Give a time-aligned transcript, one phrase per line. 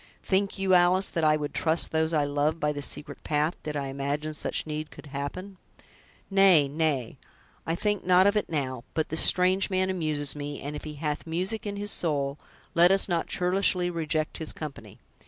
[0.23, 3.77] "Think you, Alice, that I would trust those I love by this secret path, did
[3.77, 5.57] I imagine such need could happen?"
[6.31, 7.19] "Nay, nay,
[7.67, 10.95] I think not of it now; but this strange man amuses me; and if he
[10.95, 12.39] 'hath music in his soul',
[12.73, 14.97] let us not churlishly reject his company."